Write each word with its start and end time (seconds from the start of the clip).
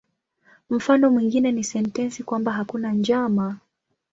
Mfano 0.69 1.09
mwingine 1.11 1.51
ni 1.51 1.63
sentensi 1.63 2.23
kwamba 2.23 2.51
"hakuna 2.51 2.91
njama". 2.93 3.57